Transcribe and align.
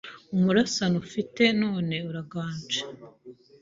Umurasano 0.35 0.95
ufite 1.05 1.43
none 1.61 1.95
uraganje 2.09 2.81